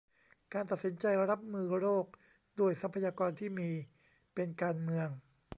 [0.53, 2.05] การตัดสินใจรับมือโรค
[2.59, 3.69] ด้วยทรัพยากรที่มี
[4.35, 5.09] เป็นการเมือง